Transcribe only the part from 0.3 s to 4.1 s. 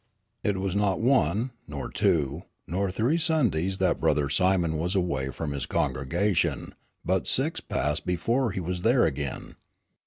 It was not one, nor two, nor three Sundays that